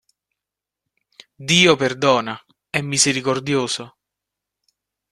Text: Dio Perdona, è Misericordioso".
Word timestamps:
Dio 1.37 1.75
Perdona, 1.77 2.35
è 2.71 2.81
Misericordioso". 2.81 3.97